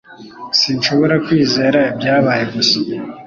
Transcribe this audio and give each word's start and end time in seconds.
Sinshobora 0.59 1.15
kwizera 1.25 1.79
ibyabaye 1.91 2.43
gusa 2.53 2.77